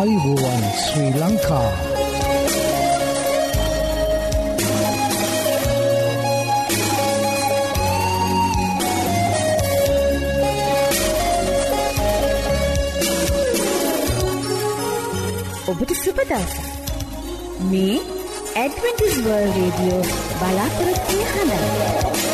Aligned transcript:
ආයුබෝවන් 0.00 0.62
ශ්‍රී 0.74 1.08
ලංකා 1.14 1.70
ඔබට 15.70 15.92
සුපදවස 15.96 16.54
මේ 17.66 18.00
ඇඩවෙන්ටිස්වර්ල් 18.56 19.52
රේඩියෝ 19.52 20.02
බලාපොරොත්වය 20.34 21.22
හඬ 21.28 22.29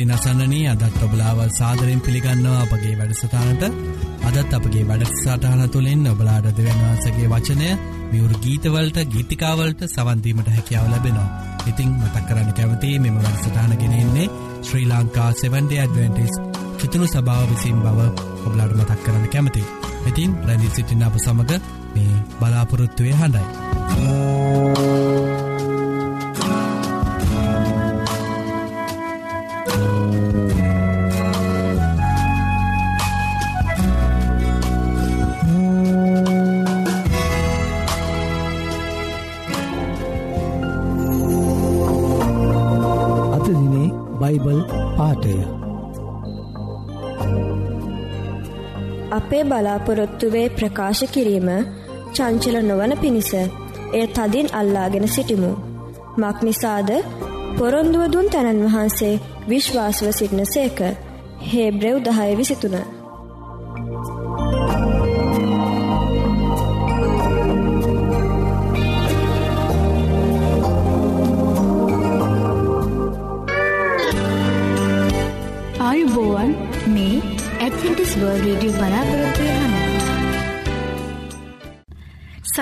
ඉතින් 0.00 0.12
අසන්නනී 0.12 0.66
අදත් 0.66 1.02
ඔබලාව 1.04 1.40
සාදරෙන් 1.50 2.00
පිළිගන්නවා 2.00 2.60
අපගේ 2.62 2.92
වැඩසටානට 2.96 3.64
අදත් 4.28 4.52
අපගේ 4.52 4.84
වැඩක්සාටහන 4.88 5.62
තුළින් 5.68 6.06
ඔබලාඩ 6.06 6.46
දෙවන්වහන්සගේ 6.50 7.28
වචනය 7.28 7.66
මියවරු 8.10 8.38
ගීතවලට 8.38 9.00
ගීතිකාවලට 9.06 9.84
සවන්දීමට 9.86 10.48
හැකියාව 10.48 10.88
ලැබෙනවා. 10.88 11.28
ඉතිං 11.66 11.90
මතක් 11.92 12.24
කරන්න 12.28 12.52
කැමති 12.52 12.92
මෙම 12.98 13.18
වැඩසටානගෙනෙන්නේ 13.18 14.30
ශ්‍රී 14.62 14.86
ලංකා 14.86 15.28
70 15.34 15.78
ඇඩවෙන්ටිස් 15.78 16.40
චිතුරු 16.78 17.06
සභාව 17.06 17.44
විසින් 17.50 17.82
බව 17.82 17.98
ඔබලාඩ 18.44 18.72
මතක් 18.78 19.00
කරන්න 19.02 19.28
කැමති. 19.28 19.66
ඉතින් 20.06 20.38
රැදි 20.42 20.70
සිටින්න 20.70 21.04
අප 21.04 21.20
සමඟ 21.20 21.52
මේ 21.94 22.24
බලාපොරොත්තුවය 22.38 23.12
හඬයි. 23.14 24.89
අපේ 49.40 49.48
බලාපොරොත්තුවේ 49.50 50.48
ප්‍රකාශ 50.50 51.02
කිරීම 51.06 51.48
චංචල 52.14 52.56
නොවන 52.62 52.92
පිණිස 52.96 53.30
එය 53.92 54.04
තදින් 54.08 54.48
අල්ලාගෙන 54.52 55.06
සිටිමු. 55.08 55.50
මක්නිසාද 56.18 56.90
පොරොන්දුවදුන් 57.58 58.28
තැනන් 58.28 58.60
වහන්සේ 58.64 59.20
විශ්වාසව 59.48 60.06
සිටින 60.12 60.44
සේක 60.46 60.78
හේබ්‍රෙව් 61.44 61.96
දහය 62.00 62.30
විසිතුන. 62.34 62.76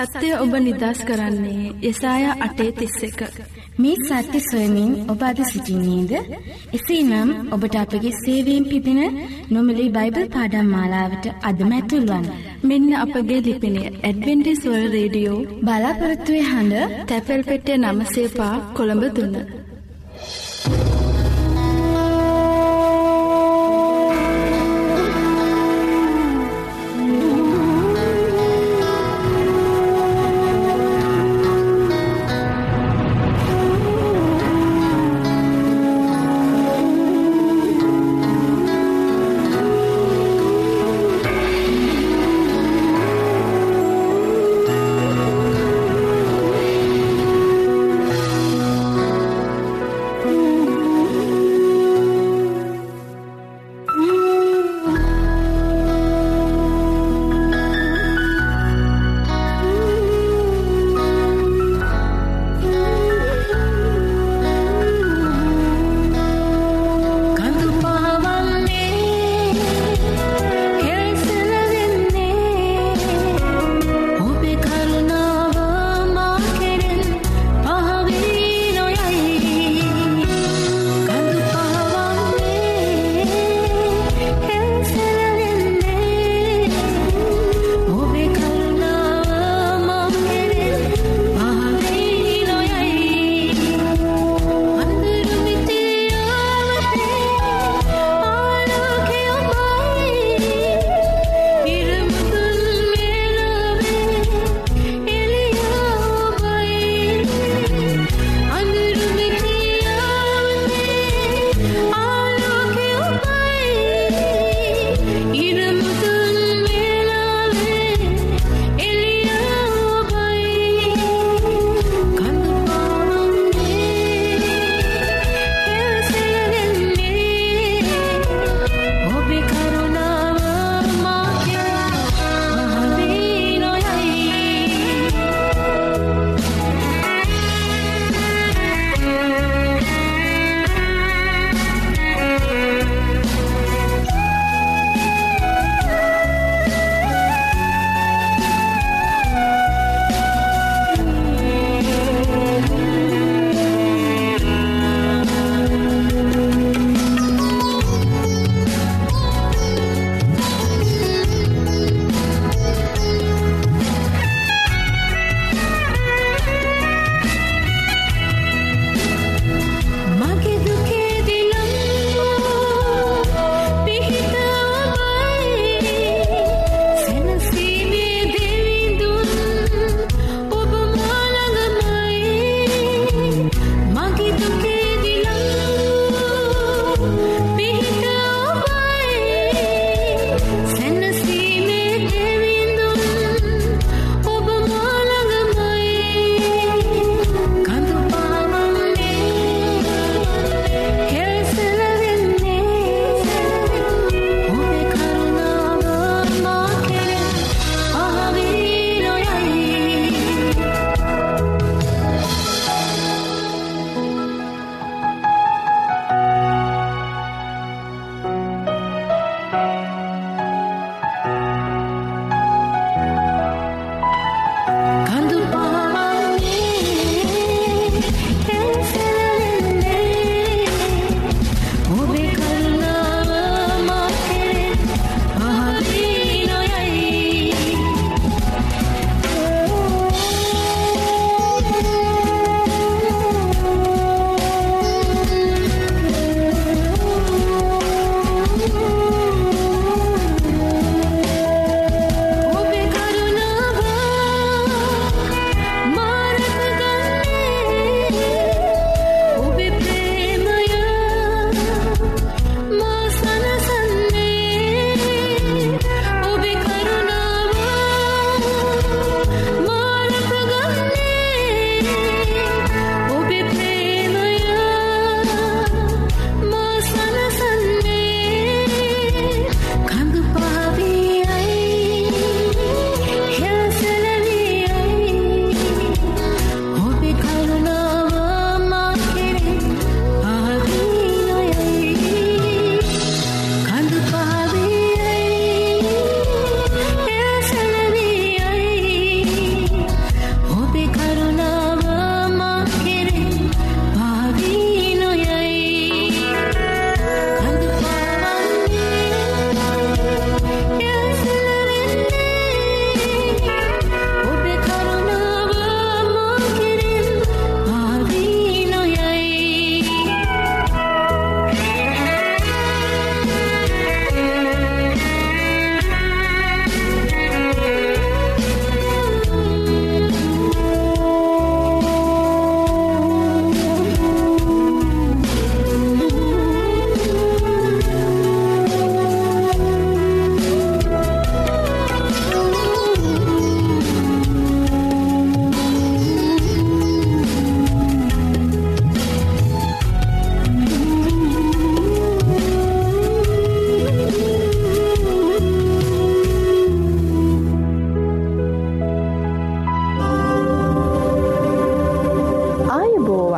සත්‍යය 0.05 0.33
ඔබ 0.35 0.53
නිදස් 0.57 0.99
කරන්නේ 1.03 1.71
යසාය 1.81 2.23
අටේ 2.37 2.71
තිස්ස 2.71 3.03
එක. 3.03 3.19
මේ 3.77 4.21
සත්‍ය 4.21 4.39
සොයමින් 4.41 4.91
ඔබ 5.07 5.21
අද 5.21 5.39
සිසිින්නේද? 5.43 6.13
එසේ 6.73 7.03
නම් 7.03 7.29
ඔබට 7.51 7.75
අපගේ 7.75 8.13
සේවීම් 8.15 8.65
පිදින 8.65 9.01
නොමලි 9.49 9.85
බයිබල් 9.89 10.27
පාඩම් 10.29 10.67
මාලාවට 10.67 11.25
අදමැතුල්වන්. 11.43 12.25
මෙන්න 12.63 12.89
අපගේ 12.95 13.39
ලිපිනය 13.41 13.83
ඇඩවෙන්ටිස්වල් 13.85 14.83
රේඩියෝ 14.95 15.39
බලාපොරත්තුවේ 15.61 16.49
හඬ 16.49 16.99
තැපැල් 17.07 17.43
පෙටිය 17.43 17.79
නමසේපා 17.79 18.53
කොළඹ 18.75 19.05
තුන්න. 19.15 19.58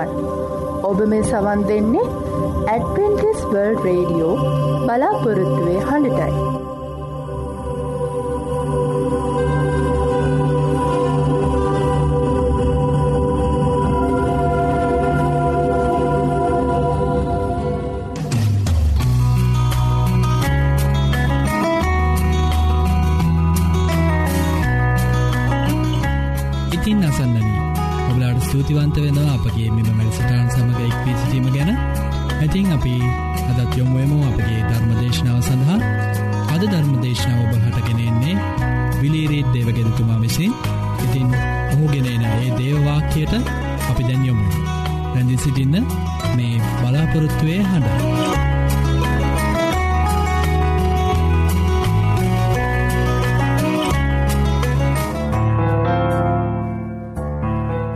දක්වන්. 0.05 0.81
ඔබ 0.83 0.99
මේ 1.05 1.23
සවන් 1.23 1.67
දෙන්නේ 1.67 2.07
ඇඩවෙන්ටිස් 2.67 3.45
වර්ල් 3.51 3.77
රේඩියෝ 3.83 4.35
බලාපොරොත්තුවේ 4.87 5.79
හඬටයි. 5.89 6.60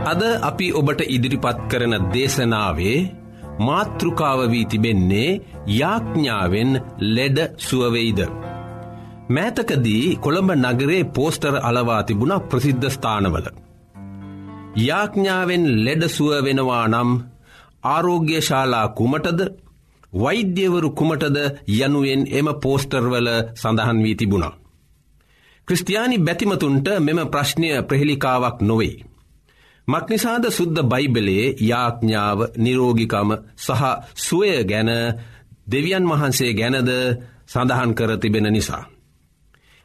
අද 0.06 0.20
අපි 0.40 0.66
ඔබට 0.70 1.00
ඉදිරිපත් 1.06 1.62
කරන 1.70 1.94
දේශනාවේ 2.12 2.98
මාතෘකාව 3.60 4.40
වී 4.52 4.66
තිබෙන්නේ 4.66 5.30
යාඥාවෙන් 5.72 6.70
ලෙඩ 7.08 7.38
සුවවෙයිද. 7.58 8.20
මෑතකදී 9.28 10.04
කොළඹ 10.16 10.50
නගරේ 10.56 11.00
පෝස්ටර් 11.10 11.54
අලවා 11.60 12.02
තිබුණ 12.02 12.34
ප්‍රසිද්ධ 12.48 12.86
ස්ථානවල. 12.88 13.46
යාඥාවෙන් 14.80 15.64
ලෙඩ 15.84 16.02
සුව 16.08 16.30
වෙනවා 16.44 16.84
නම් 16.88 17.10
ආරෝග්‍යශාලා 17.86 18.86
කුමටද 18.90 19.40
වෛද්‍යවරු 20.12 20.90
කුමටද 20.92 21.36
යනුවෙන් 21.78 22.22
එම 22.32 22.48
පෝස්ටර්වල 22.62 23.28
සඳහන් 23.54 23.98
වී 24.04 24.16
තිබුණා. 24.16 24.54
ක්‍රස්ටයානි 25.68 26.16
බැතිමතුන්ට 26.20 26.88
මෙම 27.00 27.20
ප්‍රශ්නය 27.28 27.68
ප්‍රහෙලිකාවක් 27.82 28.58
නොවෙයි. 28.62 29.15
මක්නිසාද 29.88 30.44
සුද්ද 30.50 30.78
බයිබලයේ 30.84 31.54
යාඥාව 31.62 32.40
නිරෝගිකම 32.56 33.30
සහ 33.56 33.82
සුවය 34.16 34.52
ගැන 34.64 34.90
දෙවියන් 35.66 36.04
වහන්සේ 36.04 36.52
ගැනද 36.52 36.90
සඳහන් 37.46 37.92
කර 37.94 38.10
තිබෙන 38.18 38.48
නිසා. 38.48 38.84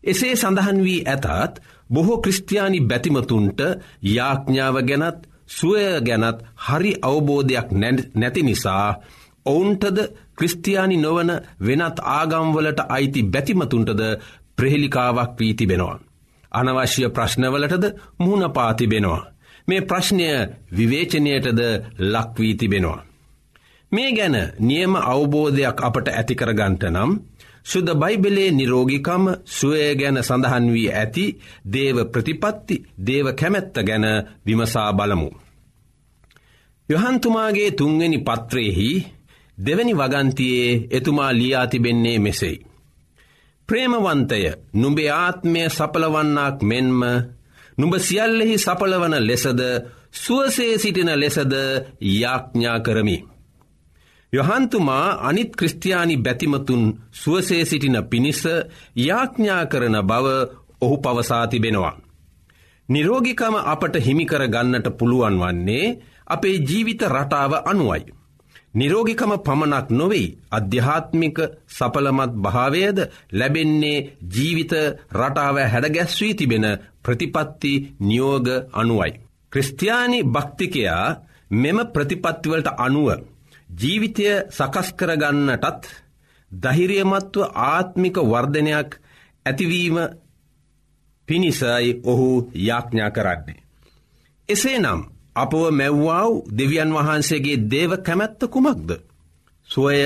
එසේ 0.03 0.35
සඳහන් 0.35 0.79
වී 0.83 1.01
ඇතත් 1.05 1.53
බොහෝ 1.89 2.17
ක්‍රස්ටයානි 2.17 2.79
බැතිමතුන්ට 2.81 3.59
යාඥාව 4.07 4.75
ගැනත් 4.83 5.19
සුවය 5.49 5.85
ගැනත් 6.01 6.37
හරි 6.57 6.91
අවබෝධයක් 7.01 7.67
නැති 8.15 8.41
නිසා 8.43 8.87
ඔවුන්ටද 9.45 9.97
ක්‍රස්තියානි 10.35 10.97
නොවන 10.97 11.31
වෙනත් 11.59 11.97
ආගම්වලට 12.09 12.79
අයිති 12.89 13.21
බැතිමතුන්ටද 13.25 14.01
ප්‍රහෙලිකාවක් 14.57 15.31
වී 15.39 15.53
තිබෙනවා. 15.53 15.97
අනවශ්‍ය 16.51 17.09
ප්‍රශ්නවලටද 17.09 17.85
මුහුණ 18.19 18.51
පාතිබෙනවා. 18.51 19.30
මේ 19.67 19.81
ප්‍රශ්නය 19.81 20.27
විවේචනයටද 20.71 21.61
ලක්වී 22.05 22.55
තිබෙනවා. 22.55 23.01
මේ 23.91 24.11
ගැන 24.11 24.35
නියම 24.59 24.93
අවබෝධයක් 24.95 25.77
අපට 25.81 26.07
ඇතිකරගන්ට 26.09 26.83
නම් 26.87 27.11
සුද 27.63 27.87
බයිබලේ 27.93 28.51
නිරෝගිකම 28.51 29.23
සුවය 29.47 29.95
ගැන 29.95 30.17
සඳහන් 30.19 30.65
වී 30.73 30.89
ඇති 30.93 31.25
දේව 31.65 31.97
ප්‍රතිපත්ති 32.05 32.75
දේව 32.99 33.25
කැමැත්ත 33.33 33.75
ගැන 33.81 34.05
විමසා 34.45 34.91
බලමු. 34.93 35.29
යොහන්තුමාගේ 36.89 37.71
තුන්වෙනි 37.71 38.19
පත්‍රයෙහි 38.19 38.89
දෙවැනි 39.57 39.93
වගන්තියේ 39.93 40.87
එතුමා 40.91 41.31
ලියා 41.31 41.67
තිබෙන්නේ 41.67 42.19
මෙසෙයි. 42.19 42.65
ප්‍රේමවන්තය 43.69 44.41
නුඹේ 44.73 45.11
ආත්මය 45.15 45.61
සපලවන්නක් 45.69 46.57
මෙන්ම 46.61 46.99
නුඹ 47.81 47.95
සියල්ලෙහි 47.99 48.55
සපලවන 48.57 49.15
ලෙසද 49.21 49.61
සුවසේ 50.13 50.77
සිටින 50.77 51.11
ලෙසද 51.15 51.53
යාඥා 52.13 52.79
කරමි. 52.79 53.17
යොහන්තුමා 54.33 55.07
අනිත් 55.21 55.55
ක්‍රස්ටයානි 55.55 56.17
බැතිමතුන් 56.17 56.83
සුවසේ 57.13 57.63
සිටින 57.65 57.97
පිණිස 58.05 58.41
යාඥා 58.97 59.65
කරන 59.65 59.97
බව 60.03 60.25
ඔහු 60.81 60.97
පවසාතිබෙනවා. 60.99 61.95
නිරෝගිකම 62.89 63.55
අපට 63.65 63.95
හිමිකර 63.97 64.43
ගන්නට 64.47 64.87
පුළුවන් 64.97 65.37
වන්නේ 65.39 65.85
අපේ 66.27 66.57
ජීවිත 66.61 67.01
රටාව 67.07 67.53
අනුවයි. 67.65 68.03
නිරෝගිකම 68.73 69.31
පමණක් 69.37 69.87
නොවෙයි 69.91 70.35
අධ්‍යාත්මික 70.51 71.37
සපලමත් 71.69 72.33
භාවයද 72.37 72.97
ලැබෙන්නේ 73.31 74.05
ජීවිත 74.27 74.73
රටාව 75.11 75.57
හැඩගැස්වී 75.65 76.33
තිබෙන 76.33 76.65
ප්‍රතිපත්ති 77.03 77.73
නියෝග 78.01 78.47
අනුවයි. 78.73 79.11
ක්‍රස්තියානි 79.51 80.19
භක්තිකයා 80.25 81.05
මෙම 81.53 81.79
ප්‍රතිපත්තිවලට 81.87 82.67
අනුව 82.77 83.09
ජීවිතය 83.69 84.25
සකස්කරගන්නටත් 84.49 85.83
දහිරියමත්ව 86.51 87.41
ආත්මික 87.65 88.15
වර්ධනයක් 88.23 88.89
ඇතිවීම 89.45 89.97
පිණිසයි 91.27 91.89
ඔහු 92.03 92.29
යාඥා 92.57 93.11
කරන්නේ. 93.11 93.63
එසේ 94.49 94.79
නම් 94.79 95.01
අපව 95.35 95.71
මැව්වාව් 95.71 96.31
දෙවියන් 96.49 96.91
වහන්සේගේ 96.91 97.63
දේව 97.65 97.91
කැමැත්ත 97.99 98.41
කුමක්ද. 98.45 98.89
සුවය 99.69 99.99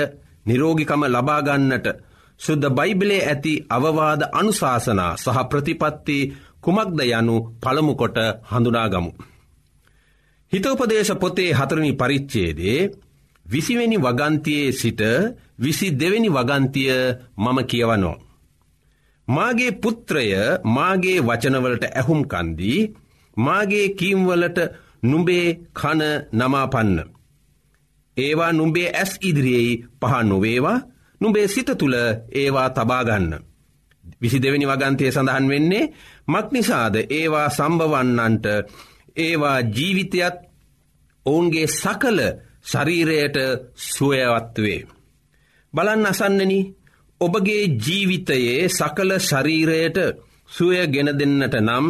නිරෝගිකම 0.46 1.02
ලබාගන්නට 1.06 1.88
සුද්ද 2.40 2.64
බයිබලේ 2.70 3.22
ඇති 3.24 3.54
අවවාද 3.70 4.22
අනුශාසනා 4.32 5.14
සහ 5.16 5.38
ප්‍රතිපත්ති 5.50 6.18
කුමක්ද 6.62 7.00
යනු 7.12 7.36
පළමුකොට 7.62 8.18
හඳුනාගමු. 8.50 9.12
හිතෝපදේශ 10.52 11.14
පොතේ 11.16 11.52
හතරණි 11.52 11.92
පරිච්චේදේ 11.94 12.80
විසිවෙනි 13.46 13.98
වගන්තියේ 13.98 14.72
සිට 14.72 15.02
විසි 15.58 15.88
දෙවැනි 15.92 16.30
වගන්තිය 16.30 16.94
මම 17.38 17.58
කියවනෝ. 17.64 18.18
මාගේ 19.28 19.72
පුත්‍රය 19.74 20.26
මාගේ 20.68 21.20
වචනවලට 21.20 21.86
ඇහුම්කන්දී 21.90 22.80
මාගේ 23.38 23.88
කීම්වලට 23.90 24.60
නුඹේ 25.04 25.48
කන 25.74 26.02
නමාපන්න. 26.34 26.98
ඒවා 28.18 28.52
නුඹේ 28.52 28.90
ඇස් 28.92 29.12
ඉදිරියෙයි 29.22 29.84
පහ 30.00 30.14
නොවේවා 30.24 30.80
නුඹේ 31.22 31.48
සිත 31.48 31.70
තුළ 31.78 31.96
ඒවා 32.34 32.70
තබාගන්න. 32.70 33.32
විසි 34.22 34.38
දෙවැනි 34.40 34.66
වගන්තය 34.66 35.06
සඳහන් 35.08 35.48
වෙන්නේ 35.50 35.92
මක්නිසාද 36.28 36.96
ඒවා 37.10 37.48
සම්භවන්නන්ට 37.50 38.46
ඒවා 39.18 39.60
ජීවිතයත් 39.70 40.38
ඔවුන්ගේ 41.26 41.68
සකල 41.70 42.20
ශරීරයට 42.64 43.38
සුවයවත්වේ. 43.88 44.82
බලන්න 45.74 46.06
අසන්නන 46.06 46.54
ඔබගේ 47.22 47.64
ජීවිතයේ 47.80 48.70
සකල 48.70 49.12
ශරීරයට 49.20 49.98
සුවය 50.50 50.88
ගෙන 50.88 51.10
දෙන්නට 51.14 51.56
නම් 51.62 51.86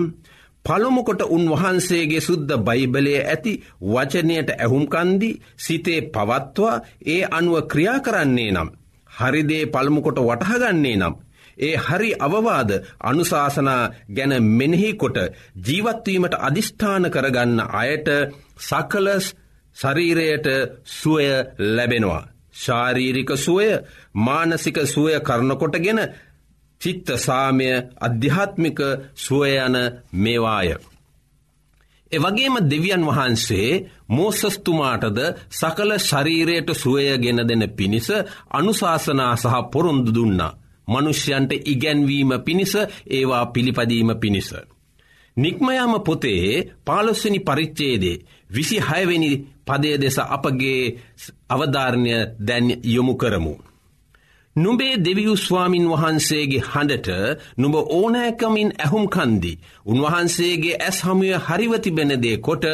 පළොමුකොට 0.65 1.21
උන්වහන්සේගේ 1.27 2.21
සුද්ද 2.21 2.49
බයිබලය 2.59 3.13
ඇති 3.23 3.53
වචනයට 3.83 4.49
ඇහුම්කන්දි 4.53 5.29
සිතේ 5.57 5.99
පවත්වා 6.09 6.81
ඒ 7.07 7.21
අනුව 7.31 7.55
ක්‍රියා 7.67 7.99
කරන්නේ 7.99 8.51
නම්. 8.51 8.69
හරිදේ 9.11 9.63
පළමුකොට 9.67 10.19
වටහගන්නේ 10.19 10.97
නම්. 10.97 11.15
ඒ 11.59 11.75
හරි 11.77 12.11
අවවාද 12.19 12.71
අනුශාසනා 13.01 13.81
ගැන 14.09 14.33
මෙනෙහිකොට 14.51 15.17
ජීවත්වීමට 15.65 16.39
අධිෂ්ඨාන 16.39 17.05
කරගන්න 17.11 17.59
අයට 17.73 18.07
සකලස් 18.59 19.25
ශරීරයට 19.75 20.47
සුවය 20.91 21.27
ලැබෙනවා. 21.69 22.23
ශාරීරික 22.55 23.31
සුවය 23.37 23.69
මානසික 24.17 24.77
සුවය 24.85 25.13
කරනකොටගෙන 25.21 25.99
චිත්ත 26.81 27.07
සාමය 27.17 27.67
අධ්‍යාත්මික 27.99 28.79
සුවයන 29.15 29.75
මේවාය. 30.13 30.69
එවගේම 32.11 32.55
දෙවියන් 32.63 33.03
වහන්සේ 33.05 33.69
මෝසස්තුමාටද 34.09 35.19
සකල 35.51 35.91
ශරීරයට 35.99 36.69
සුවය 36.73 37.05
ගෙන 37.17 37.39
දෙන 37.43 37.63
පිණිස 37.69 38.07
අනුශාසනා 38.51 39.33
සහ 39.35 39.55
පොරොන්දු 39.71 40.11
දුන්නා. 40.11 40.57
මනුෂ්‍යයන්ට 40.87 41.51
ඉගැන්වීම 41.63 42.31
පිණිස 42.45 42.73
ඒවා 43.09 43.45
පිළිපදීම 43.47 44.09
පිණිස. 44.15 44.49
නික්මයාම 45.37 45.93
පොතේ 46.01 46.49
පාලොස්වනි 46.85 47.39
පරිච්චේදේ 47.41 48.21
විසි 48.49 48.77
හයවෙනි 48.79 49.31
පදය 49.65 49.91
දෙස 49.97 50.17
අපගේ 50.27 50.81
අවධාරණය 51.49 52.13
දැන් 52.39 52.67
යොමු 52.85 53.13
කරමු. 53.15 53.53
නුඹේ 54.55 54.95
දෙවියු 54.97 55.35
ස්වාමින් 55.37 55.85
වහන්සේගේ 55.91 56.63
හඬට 56.63 57.09
නුඹ 57.57 57.75
ඕනෑකමින් 57.75 58.69
ඇහුම්කන්දි. 58.75 59.51
උන්වහන්සේගේ 59.85 60.77
ඇස් 60.77 60.97
හමුය 61.03 61.33
හරිවතිබෙනදේ 61.39 62.37
කොට 62.39 62.65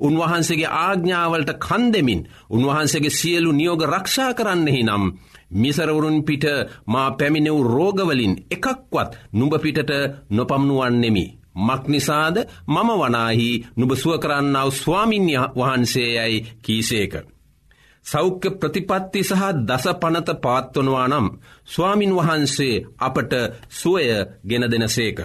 උන්වහන්සේගේ 0.00 0.74
ආග්ඥාවලට 0.78 1.52
කන්දෙමින් 1.58 2.22
උන්වහන්සේගේ 2.50 3.16
සියලු 3.18 3.50
නියෝග 3.52 3.82
රක්ෂා 3.86 4.32
කරන්නෙහි 4.34 4.82
නම්. 4.84 5.04
මිසරවරුන් 5.52 6.18
පිට 6.24 6.44
මා 6.86 7.08
පැමිණෙව් 7.12 7.58
රෝගවලින් 7.66 8.34
එකක්වත් 8.50 9.10
නුඹ 9.32 9.54
පිටට 9.58 9.90
නොපම්නුවන්නෙමි. 10.30 11.26
මක්නිසාද 11.58 12.36
මම 12.68 12.90
වනාහි 13.00 13.50
නුබ 13.76 13.92
සුව 13.94 14.14
කරන්නාව 14.18 14.68
ස්වාමින්ය 14.72 15.34
වහන්සේයයි 15.56 16.44
කීසේක. 16.62 17.14
සෞඛ්‍ය 18.06 18.48
ප්‍රතිපත්ති 18.52 19.20
සහ 19.22 19.42
දස 19.60 19.86
පනත 19.94 20.28
පාත්වනවා 20.40 21.06
නම් 21.08 21.26
ස්වාමින් 21.66 22.12
වහන්සේ 22.12 22.82
අපට 22.98 23.32
සුවය 23.70 24.04
ගෙන 24.44 24.64
දෙනසේක. 24.64 25.18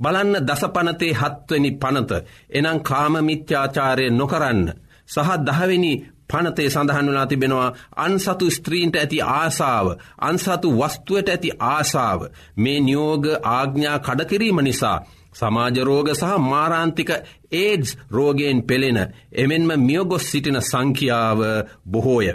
බලන්න 0.00 0.34
දසපනතේ 0.42 1.12
හත්වනි 1.12 1.70
පනත 1.74 2.10
එනම් 2.50 2.78
කාමමිත්‍යාචාරය 2.80 4.06
නොකරන්න 4.10 4.62
සහ 5.08 5.30
දහවෙනි 5.40 5.92
පනතේ 6.28 6.68
සඳහන් 6.70 7.08
වලා 7.08 7.26
තිබෙනවා 7.26 7.74
අන්සතු 7.96 8.46
ස්ත්‍රීන්ට 8.50 8.96
ඇති 8.96 9.18
ආසාාව 9.32 9.88
අන්සතු 10.20 10.68
වස්තුවට 10.72 11.28
ඇති 11.28 11.50
ආසාාව 11.68 12.20
මේ 12.56 12.78
නියෝග 12.80 13.24
ආග්ඥා 13.50 13.98
කඩකිරීම 13.98 14.60
නිසා 14.60 14.98
සමාජරෝග 15.36 16.08
සහ 16.10 16.32
මාරාන්තික 16.42 17.10
ඒඩ්ස් 17.54 17.90
රෝගයෙන් 18.10 18.60
පෙළෙන 18.62 18.98
එමෙන්ම 19.34 19.70
මියගොස් 19.80 20.24
සිටින 20.24 20.58
සංඛ්‍යාව 20.62 21.40
බොහෝය. 21.84 22.28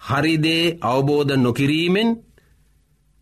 හරිදේ 0.00 0.64
අවබෝධ 0.82 1.36
නොකිරීමෙන් 1.36 2.10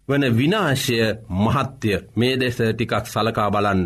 වන 0.09 0.25
විනාශය 0.33 0.99
මහත්‍ය 1.37 1.91
මේ 2.17 2.35
දෙස 2.37 2.57
ටිකක් 2.57 3.07
සලකා 3.07 3.51
බලන්න. 3.51 3.85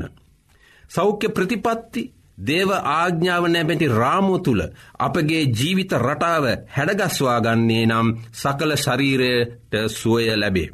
සෞඛ්‍ය 0.91 1.29
ප්‍රතිපත්ති 1.29 2.03
දේව 2.39 2.71
ආග්ඥාව 2.73 3.45
නැබැති 3.47 3.87
රාමු 3.93 4.35
තුළ 4.39 4.63
අපගේ 4.99 5.43
ජීවිත 5.51 5.93
රටාව 5.99 6.45
හැඩගස්වාගන්නේ 6.77 7.85
නම් 7.87 8.09
සකල 8.33 8.73
ශරීරයට 8.77 9.73
සුවය 9.91 10.27
ලැබේ. 10.37 10.69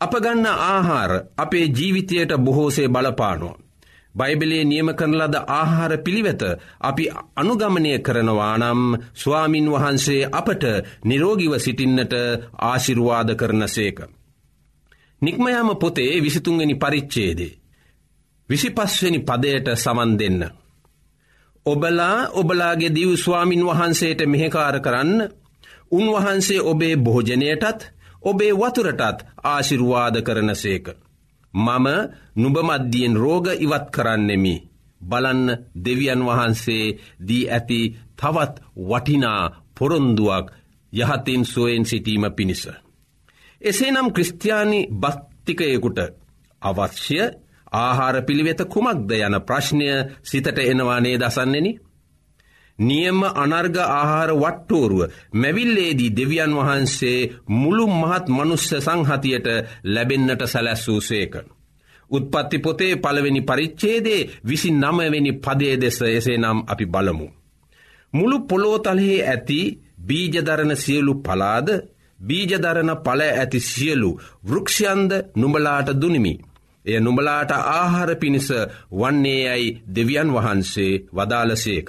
අප 0.00 0.12
ගන්න 0.16 0.46
ආහාර 0.46 1.12
අපේ 1.36 1.66
ජීවිතයට 1.70 2.32
බොහෝසේ 2.38 2.88
බලපානවා. 2.88 3.58
බයිබලේ 4.14 4.64
නියම 4.64 4.88
කරන 4.94 5.14
ලද 5.14 5.36
ආහාර 5.50 5.92
පිළිවෙත 5.98 6.42
අපි 6.80 7.04
අනුගමනය 7.36 7.92
කරනවා 7.98 8.54
නම් 8.58 8.82
ස්වාමින් 9.14 9.68
වහන්සේ 9.68 10.22
අපට 10.32 10.64
නිරෝගිව 11.04 11.52
සිටින්නට 11.56 12.14
ආශිරුවාද 12.60 13.30
කරන 13.34 13.62
සේක. 13.68 13.98
නික්මයාම 15.22 15.70
පොතේ 15.76 16.22
විසිතුන්ගනි 16.22 16.74
පරිච්චේදේ. 16.76 17.58
විසි 18.48 18.68
පස්වනි 18.70 19.20
පදයට 19.20 19.66
සමන් 19.74 20.12
දෙන්න. 20.18 20.40
ඔබලා 21.66 22.18
ඔබලාගේ 22.32 22.94
දිව් 22.94 23.10
ස්වාමින් 23.16 23.66
වහන්සේට 23.66 24.20
මෙහෙකාර 24.26 24.76
කරන්න 24.80 25.12
උන්වහන්සේ 25.90 26.60
ඔබේ 26.62 26.94
භෝජනයටත් 26.96 27.80
ඔබේ 28.22 28.52
වතුරටත් 28.54 29.18
ආශිරුවාද 29.44 30.16
කරන 30.22 30.54
සේක. 30.54 30.86
මම 31.54 31.86
නුබමද්දියෙන් 32.36 33.16
රෝග 33.16 33.46
ඉවත් 33.56 33.86
කරන්නෙමි. 33.90 34.56
බලන්න 35.00 35.48
දෙවියන් 35.76 36.22
වහන්සේ 36.24 36.84
දී 37.28 37.48
ඇති 37.48 37.80
තවත් 38.16 38.54
වටිනා 38.88 39.42
පොරොන්දුවක් 39.74 40.46
යහතින් 40.92 41.44
සුවෙන් 41.44 41.84
සිටීම 41.84 42.24
පිණිස. 42.36 42.62
එසේනම් 43.60 44.08
ක්‍රස්තියානි 44.12 44.80
බස්තිකයෙකුට 44.92 45.98
අවශ්‍ය 46.62 47.18
ආහාර 47.74 48.16
පිළිවෙත 48.22 48.60
කුමක්ද 48.64 49.10
යන 49.18 49.36
ප්‍රශ්නය 49.40 49.88
සිතට 50.22 50.58
එනවානේ 50.60 51.18
දසන්නෙනි. 51.18 51.72
නියම 52.80 53.18
අනර්ග 53.36 53.76
ආහාර 53.78 54.30
වට්ටෝරුව 54.34 55.00
මැවිල්ලේදී 55.34 56.10
දෙවියන් 56.12 56.52
වහන්සේ 56.58 57.30
මුළු 57.52 57.84
මහත් 57.92 58.26
මනුස්්‍ය 58.30 58.76
සංහතියට 58.78 59.48
ලැබෙන්න්නට 59.84 60.42
සැලැස්සූ 60.46 61.00
සේක. 61.02 61.34
උත්පත්ති 62.10 62.58
පොතේ 62.58 62.94
පළවෙනි 62.96 63.42
පරිච්චේදේ 63.42 64.28
විසි 64.44 64.70
නමවෙනි 64.72 65.32
පදේ 65.34 65.74
දෙස 65.76 65.98
එසේ 66.08 66.38
නම් 66.38 66.58
අපි 66.66 66.86
බලමු. 66.86 67.26
මුළු 68.12 68.36
පොලෝතලහේ 68.40 69.18
ඇති 69.24 69.60
බීජදරන 70.06 70.72
සියලු 70.76 71.12
පලාද 71.16 71.68
බීජදරන 72.18 72.90
පල 73.04 73.20
ඇති 73.22 73.60
සියලු 73.62 74.10
වෘක්ෂයන්ද 74.44 75.10
නුඹලාට 75.36 75.88
දුනිමි. 76.00 76.34
එය 76.84 77.00
නුඹලාට 77.00 77.50
ආහාර 77.52 78.10
පිණිස 78.16 78.48
වන්නේ 78.92 79.40
යැයි 79.44 79.76
දෙවියන් 79.94 80.30
වහන්සේ 80.34 80.92
වදාලසේක. 81.12 81.88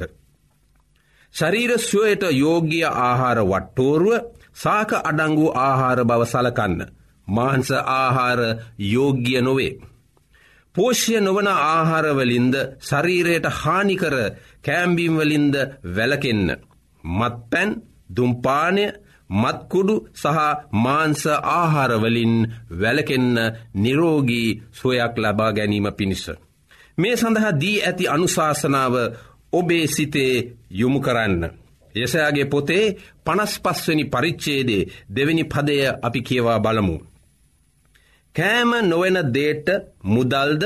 ශරීර 1.35 1.71
ස්වයට 1.79 2.23
යෝග්‍ය 2.33 2.81
ආහාර 2.83 3.39
වට්ටෝරුව 3.43 4.25
සාක 4.53 4.91
අඩංගු 5.01 5.47
ආහාර 5.57 5.99
බව 6.03 6.21
සලකන්න. 6.25 6.81
මාහන්ස 7.27 7.69
ආහාර 7.71 8.39
යෝග්‍ය 8.87 9.41
නොවේ. 9.41 9.79
පෝෂ්‍ය 10.75 11.15
නොවන 11.19 11.47
ආහාරවලින්ද 11.47 12.55
ශරීරයට 12.81 13.45
හානිකර 13.53 14.15
කෑම්බීම්වලින්ද 14.61 15.55
වැලකෙන්න. 15.87 16.47
මත්පැන් 17.03 17.69
දුම්පානය 18.09 18.85
මත්කුඩු 19.33 19.95
සහ 20.13 20.37
මාන්ස 20.75 21.23
ආහාරවලින් 21.27 22.35
වැලකෙන්න 22.81 23.35
නිරෝගී 23.75 24.47
සොයක් 24.73 25.15
ලබා 25.17 25.51
ගැනීම 25.53 25.87
පිණිස. 25.93 26.25
මේ 26.97 27.15
සඳහා 27.17 27.53
දී 27.53 27.77
ඇති 27.81 28.07
අනුශාසනාව 28.07 28.95
ඔබේ 29.53 29.85
සිතේ 29.87 30.35
යොමු 30.71 30.99
කරන්න. 30.99 31.43
යසයාගේ 31.95 32.45
පොතේ 32.45 32.85
පනස් 33.25 33.53
පස්වනි 33.59 34.05
පරිච්චේදේ 34.05 34.87
දෙවැනි 35.09 35.43
පදය 35.45 35.75
අපි 35.99 36.19
කියවා 36.21 36.59
බලමු. 36.59 36.95
කෑම 38.35 38.71
නොවෙන 38.83 39.17
දේට 39.33 39.67
මුදල්ද 40.05 40.63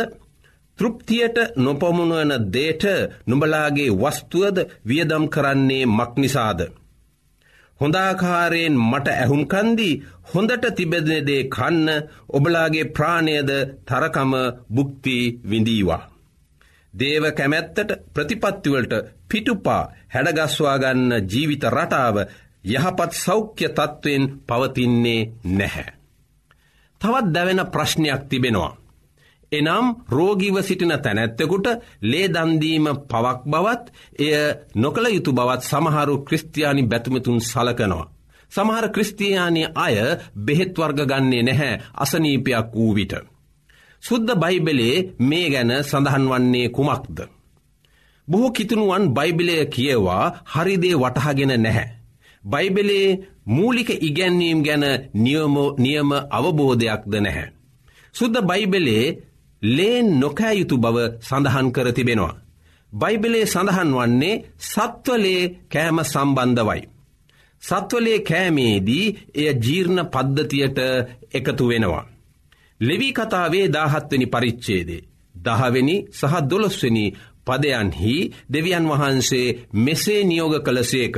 තෘප්තියට 0.80 1.38
නොපමුණුවන 1.58 2.34
දේට 2.48 2.84
නුඹලාගේ 3.28 3.92
වස්තුවද 3.94 4.58
වියදම් 4.84 5.26
කරන්නේ 5.28 5.86
මක්නිසාද. 5.88 6.60
හොඳාකාරයෙන් 7.80 8.76
මට 8.82 9.08
ඇහුම්කන්දී 9.14 10.02
හොඳට 10.32 10.66
තිබෙදනෙදේ 10.76 11.44
කන්න 11.46 11.90
ඔබලාගේ 12.30 12.86
ප්‍රාණයද 12.88 13.50
තරකම 13.86 14.34
බුක්ති 14.70 15.18
විඳීවා. 15.50 16.04
දේව 16.96 17.26
කැමැත්තට 17.32 17.92
ප්‍රතිපත්තිවලට 18.14 18.94
පිටුපා 19.30 19.82
හැඩගස්වාගන්න 20.14 21.12
ජීවිත 21.26 21.64
රටාව 21.70 22.18
යහපත් 22.66 23.12
සෞඛ්‍ය 23.16 23.68
තත්ත්වයෙන් 23.70 24.24
පවතින්නේ 24.48 25.22
නැහැ. 25.52 25.94
තවත් 27.02 27.28
දැවෙන 27.34 27.62
ප්‍රශ්නයක් 27.68 28.24
තිබෙනවා. 28.30 28.78
එනම් 29.52 29.86
රෝගීව 30.10 30.58
සිටින 30.62 30.94
තැනැත්තකුට 30.98 31.68
ලේදන්දීම 32.04 32.86
පවක් 33.10 33.40
බවත් 33.46 33.86
එය 34.20 34.34
නොකළ 34.76 35.08
යුතු 35.10 35.32
බවත් 35.34 35.62
සමහරු 35.64 36.16
ක්‍රස්තියානි 36.20 36.84
බැතුමතුන් 36.84 37.40
සලකනවා. 37.42 38.10
සමහර 38.52 38.86
ක්‍රස්තියානි 38.90 39.64
අය 39.76 39.96
බෙහෙත්වර්ග 40.38 41.00
ගන්නේ 41.04 41.44
නැහැ 41.44 41.82
අසනීපයක් 41.96 42.68
වූ 42.74 42.96
විට. 42.96 43.14
සුද්ද 44.06 44.30
බයිබලේ 44.36 44.96
මේ 45.20 45.48
ගැන 45.50 45.72
සඳහන් 45.82 46.26
වන්නේ 46.32 46.68
කුමක්ද. 46.70 47.18
බොහෝ 48.28 48.52
කිතුනුවන් 48.52 49.06
බයිබිලය 49.10 49.56
කියවා 49.66 50.26
හරිදේ 50.46 50.96
වටහගෙන 50.96 51.54
නැහැ. 51.58 51.88
බයිබලේ 52.44 53.08
මූලික 53.48 53.90
ඉගැන්වීම් 54.00 54.60
ගැන 54.68 54.86
නියම 55.78 56.10
අවබෝධයක්ද 56.32 57.14
නැහැ. 57.18 57.54
සුද්ද 58.16 58.36
බයිබලේ 58.42 59.06
ලේන් 59.62 60.08
නොකෑයුතු 60.20 60.76
බව 60.78 60.98
සඳහන් 61.20 61.68
කර 61.72 61.88
තිබෙනවා. 61.92 62.36
බයිබලේ 62.92 63.46
සඳහන් 63.46 63.92
වන්නේ 63.98 64.42
සත්වලේ 64.64 65.52
කෑම 65.72 65.98
සම්බන්ධවයි. 66.04 66.84
සත්වලේ 67.64 68.20
කෑමේදී 68.22 69.06
එය 69.36 69.50
ජීර්ණ 69.64 70.00
පද්ධතියට 70.14 70.80
එකතු 71.34 71.66
වෙනවා. 71.70 72.06
ලෙවී 72.82 73.14
කතාවේ 73.14 73.68
දාහත්වනි 73.70 74.28
පරිච්චේදේ. 74.28 75.06
දහවෙනි 75.36 75.96
සහ 76.12 76.36
දොළොස්වනි 76.50 77.06
පදයන්හි 77.46 78.16
දෙවියන් 78.50 78.86
වහන්සේ 78.86 79.56
මෙසේ 79.76 80.22
නියෝග 80.24 80.56
කළසේක. 80.60 81.16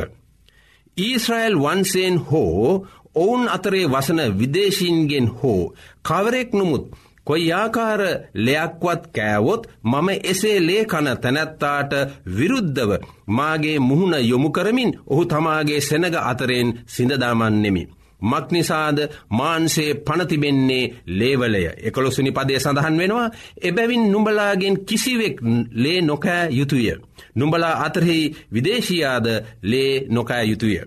ඊස්රයිල් 0.98 1.56
වන්සේන් 1.56 2.15
හෝ 2.22 2.86
ඔවුන් 3.15 3.43
අතරේ 3.48 3.86
වසන 3.86 4.22
විදේශීන්ගෙන් 4.39 5.28
හෝ 5.39 5.74
කවරෙක් 6.04 6.50
නොමුත් 6.54 6.86
කොයි 7.28 7.48
ආකාර 7.54 8.02
ලෙයක්වත් 8.36 9.02
කෑවොත් 9.15 9.63
මම 9.84 10.08
එසේ 10.24 10.58
ලේ 10.60 10.84
කන 10.86 11.08
තැනැත්තාට 11.15 11.91
විරුද්ධව 12.30 12.91
මාගේ 13.30 13.78
මුහුණ 13.80 14.15
යොමු 14.22 14.50
කරමින් 14.50 14.91
ඔහු 15.06 15.24
තමාගේ 15.26 15.82
සෙනග 15.82 16.06
අතරෙන් 16.24 16.70
සිඳදාමන්නෙමි. 16.88 17.84
මක්නිසාද 18.21 18.97
මාන්සේ 19.32 19.93
පනතිබෙන්නේ 19.95 20.93
ලේවලය 21.08 21.63
එකොළොසුනි 21.84 22.32
පදේ 22.32 22.60
සඳහන් 22.60 22.97
වෙනවා 22.97 23.30
එබැවින් 23.62 24.12
නුඹලාගෙන් 24.12 24.80
කිසිවෙක් 24.82 25.41
ලේ 25.73 26.01
නොකෑ 26.01 26.49
යුතුය. 26.51 26.88
නුඹලා 27.36 27.75
අතරෙහි 27.86 28.36
විදේශයාද 28.53 29.27
ලේ 29.63 30.06
නොකෑ 30.10 30.45
යුතුය. 30.45 30.82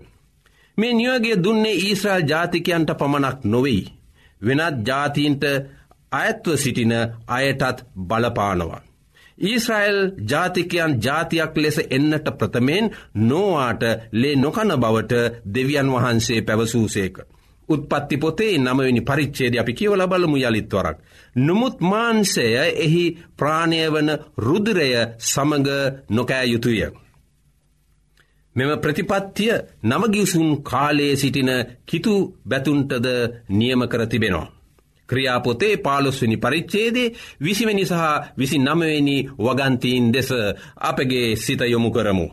මේ 0.77 0.93
නියෝගේ 0.93 1.43
දුන්නේ 1.43 1.73
ඊශ්‍රල් 1.75 2.27
ජාතිකයන්ට 2.27 2.97
පමණක් 2.97 3.43
නොවෙයි. 3.45 3.83
වෙනත් 4.41 4.87
ජාතීන්ට 4.87 5.43
අඇත්ව 6.11 6.55
සිටින 6.55 6.93
අයටත් 7.29 7.85
බලපානවා. 7.97 8.81
ඊශ්‍රයිල් 9.41 9.99
ජාතිකයන් 10.25 10.93
ජාතියක් 10.99 11.53
ලෙස 11.57 11.77
එන්නට 11.89 12.27
ප්‍රථමයෙන් 12.33 12.85
නෝවාට 13.15 13.83
ලේ 14.13 14.35
නොකන 14.37 14.71
බවට 14.75 15.13
දෙවියන් 15.47 15.89
වහන්සේ 15.89 16.41
පැවසූසේක. 16.41 17.15
උත්පත්ති 17.69 18.17
පොතේ 18.17 18.57
නමවෙනි 18.57 19.01
පරිච්චේද 19.01 19.53
අපි 19.55 19.73
කියවල 19.73 20.03
බලමු 20.07 20.37
යළිත්වරක්. 20.39 20.97
නොමුත් 21.37 21.77
මාන්සය 21.81 22.45
එහි 22.77 23.05
ප්‍රාණය 23.37 23.79
වන 23.87 24.09
රුදුරය 24.37 24.89
සමඟ 25.19 25.69
නොකෑ 26.09 26.47
යුතුය. 26.47 26.81
මෙම 28.55 28.71
ප්‍රතිපත්තිය 28.79 29.53
නවගිවසුන් 29.83 30.49
කාලයේ 30.63 31.15
සිටින 31.15 31.51
කිතු 31.85 32.13
බැතුන්ටද 32.45 33.07
නියම 33.49 33.81
කර 33.87 34.03
තිබෙනවා. 34.07 34.60
ක්‍රියාපොතේ 35.11 35.75
පාලොස්වනි 35.77 36.37
පරිච්චේදේ 36.37 37.13
විසිවැනි 37.41 37.85
සහ 37.85 38.03
විසි 38.37 38.57
නමවෙනි 38.59 39.17
වගන්තීන් 39.39 40.11
දෙස 40.11 40.29
අපගේ 40.81 41.35
සිත 41.37 41.61
යොමු 41.67 41.89
කරමු. 41.91 42.27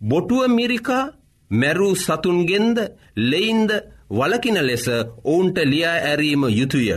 බොටුව 0.00 0.42
මිරිකා 0.50 1.04
මැරූ 1.50 1.94
සතුන්ගෙන්ද 1.96 2.78
ලෙයින්ද 3.22 3.70
වලකින 4.10 4.58
ලෙස 4.62 4.86
ඔවුන්ට 5.24 5.58
ලියා 5.64 5.98
ඇරීම 6.02 6.42
යුතුය 6.50 6.88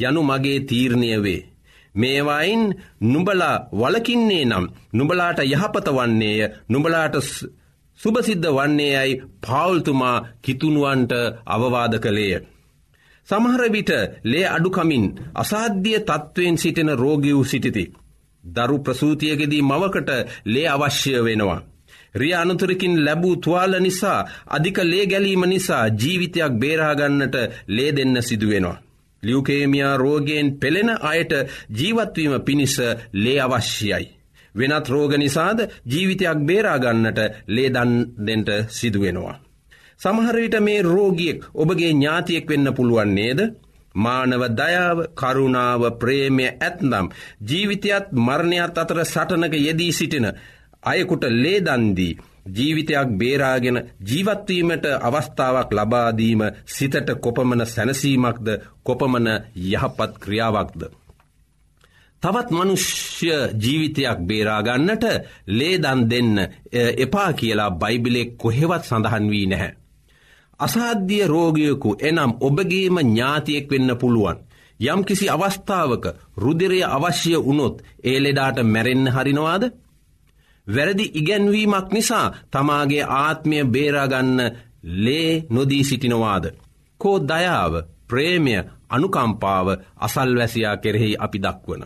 යනු 0.00 0.20
මගේ 0.22 0.58
තීරණය 0.62 1.10
වේ. 1.18 1.46
මේවායින් 1.94 2.64
නුබලා 3.02 3.56
වලකින්නේ 3.72 4.44
නම් 4.44 4.66
නුබලාට 4.92 5.38
යහපත 5.44 5.86
වන්නේය 5.88 6.40
නුබලාට 6.68 7.14
සුභසිද්ධ 8.00 8.48
වන්නේ 8.48 8.92
යයි 8.96 9.22
පවුල්තුමා 9.42 10.16
කිතුනුවන්ට 10.42 11.12
අවවාද 11.46 11.94
කළේය. 11.98 12.42
සමහරවිට 13.28 13.90
ලේ 14.24 14.46
අඩුකමින් 14.46 15.04
අසාධ්‍ය 15.34 15.92
තත්ත්වයෙන් 16.00 16.58
සිටින 16.58 16.90
රෝගිව් 16.94 17.40
සිටිති. 17.44 17.84
දරු 18.44 18.78
ප්‍රසූතියගෙදී 18.78 19.62
මවකට 19.62 20.10
ලේ 20.44 20.68
අවශ්‍ය 20.68 21.12
වෙනවා. 21.24 21.60
රිය 22.14 22.34
අනතුරකින් 22.34 23.04
ලැබූ 23.04 23.36
තුවාල 23.36 23.74
නිසා 23.80 24.26
අධික 24.48 24.78
ලේ 24.82 25.06
ගැලීම 25.06 25.42
නිසා 25.44 25.84
ජීවිතයක් 25.94 26.52
බේරාගන්නට 26.54 27.36
ලේ 27.68 27.90
දෙන්න 27.92 28.22
සිදුවෙනවා. 28.22 28.82
ලියුකේමියා 29.22 29.96
රෝගයෙන් 29.96 30.48
පෙළෙන 30.52 30.90
අයට 31.02 31.32
ජීවත්වීම 31.70 32.34
පිණිස 32.40 32.76
ලේ 33.14 33.40
අවශ්‍යයි. 33.40 34.04
වෙනත් 34.54 34.88
රෝග 34.88 35.12
නිසාද 35.16 35.58
ජීවිතයක් 35.86 36.38
බේරාගන්නට 36.46 37.18
ලේදන් 37.48 37.92
දෙෙන්ට 38.26 38.48
සිදුවෙනවා. 38.68 39.47
සමහරවිට 40.00 40.60
මේ 40.60 40.82
රෝගියෙක් 40.84 41.44
ඔබගේ 41.54 41.92
ඥාතියෙක් 41.92 42.48
වෙන්න 42.48 42.74
පුළුවන් 42.74 43.14
නේද. 43.14 43.40
මානව 43.94 44.42
දයාව 44.50 44.98
කරුණාව 45.14 45.82
ප්‍රේමය 45.98 46.46
ඇත්නම් 46.46 47.06
ජීවිතයත් 47.42 48.06
මරණයත් 48.18 48.76
අතර 48.76 49.00
සටනක 49.04 49.54
යෙදී 49.58 49.92
සිටින 49.92 50.26
අයකුට 50.82 51.24
ලේදන්දී 51.34 52.18
ජීවිතයක් 52.48 53.08
බේරාගෙන 53.14 53.78
ජීවත්වීමට 54.02 54.84
අවස්ථාවක් 55.00 55.70
ලබාදීම 55.72 56.42
සිතට 56.66 57.10
කොපමන 57.16 57.66
සැනසීමක්ද 57.66 58.46
කොපමන 58.82 59.26
යහපත් 59.64 60.12
ක්‍රියාවක්ද. 60.18 60.82
තවත් 62.22 62.48
මනුෂ්‍ය 62.50 63.28
ජීවිතයක් 63.56 64.18
බේරාගන්නට 64.20 65.04
ලේදන් 65.48 66.00
දෙන්න 66.10 66.38
එපා 66.98 67.32
කියලා 67.32 67.70
බයිබිලෙක් 67.72 68.30
කොහෙවත් 68.36 68.84
සඳහන් 68.84 69.30
වී 69.30 69.46
නැහැ. 69.46 69.87
අසාධ්‍ය 70.60 71.18
රෝගයකු 71.26 71.90
එනම් 72.00 72.32
ඔබගේම 72.40 72.96
ඥාතියෙක් 73.00 73.70
වෙන්න 73.70 73.90
පුළුවන්. 73.96 74.38
යම් 74.80 75.00
කිසි 75.04 75.26
අවස්ථාවක 75.28 76.04
රුදිරය 76.36 76.80
අවශ්‍ය 76.86 77.32
වනොත් 77.38 77.76
ඒ 78.04 78.18
ලෙඩාට 78.20 78.58
මැරෙන්න්න 78.64 79.08
හරිනවාද. 79.08 79.64
වැරදි 80.66 81.04
ඉගැන්වීමක් 81.14 81.88
නිසා 81.92 82.26
තමාගේ 82.50 83.04
ආත්මය 83.16 83.58
බේරාගන්න 83.64 84.38
ලේ 84.96 85.44
නොදී 85.50 85.84
සිටිනවාද. 85.84 86.44
කෝ 87.00 87.18
දයාව 87.20 87.74
ප්‍රේමය 88.08 88.54
අනුකම්පාව 88.88 89.68
අසල්වැසියා 89.96 90.76
කෙරෙහි 90.76 91.18
අපි 91.18 91.38
දක්වන. 91.38 91.82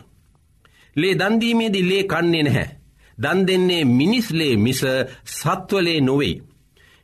ලේ 0.95 1.15
දන්දීමේදී 1.15 1.89
ලේ 1.89 2.03
කන්නේ 2.03 2.43
නැහැ. 2.43 2.69
දන් 3.17 3.39
දෙන්නේ 3.47 3.83
මිනිස්ලේ 3.87 4.55
මිස 4.57 4.81
සත්වලේ 5.25 6.01
නොවෙයි. 6.01 6.41